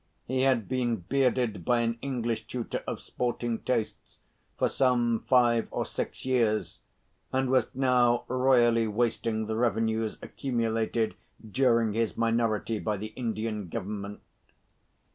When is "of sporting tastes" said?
2.87-4.17